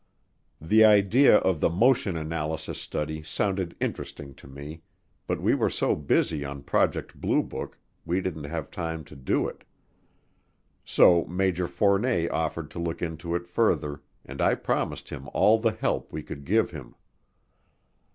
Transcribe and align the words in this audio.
The 0.59 0.83
idea 0.83 1.37
of 1.37 1.59
the 1.59 1.69
motion 1.69 2.17
analysis 2.17 2.81
study 2.81 3.21
sounded 3.21 3.75
interesting 3.79 4.33
to 4.33 4.47
me, 4.47 4.81
but 5.27 5.39
we 5.39 5.53
were 5.53 5.69
so 5.69 5.93
busy 5.95 6.43
on 6.43 6.63
Project 6.63 7.21
Blue 7.21 7.43
Book 7.43 7.77
we 8.03 8.19
didn't 8.19 8.45
have 8.45 8.71
time 8.71 9.03
to 9.03 9.15
do 9.15 9.47
it. 9.47 9.63
So 10.83 11.25
Major 11.25 11.67
Fournet 11.67 12.31
offered 12.31 12.71
to 12.71 12.79
look 12.79 13.03
into 13.03 13.35
it 13.35 13.45
further 13.45 14.01
and 14.25 14.41
I 14.41 14.55
promised 14.55 15.09
him 15.09 15.29
all 15.35 15.59
the 15.59 15.69
help 15.69 16.11
we 16.11 16.23
could 16.23 16.45
give 16.45 16.71
him. 16.71 16.95